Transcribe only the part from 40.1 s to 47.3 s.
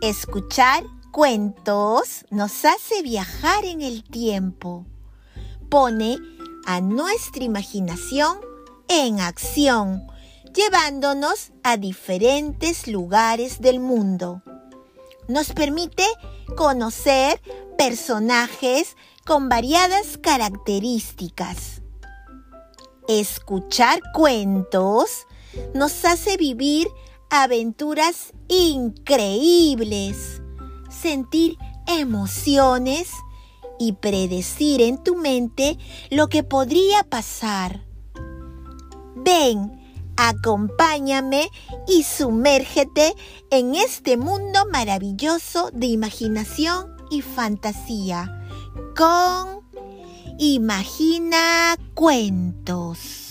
acompáñame y sumérgete en este mundo maravilloso de imaginación y